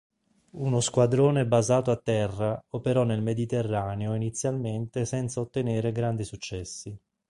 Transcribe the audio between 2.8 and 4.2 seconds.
nel Mediterraneo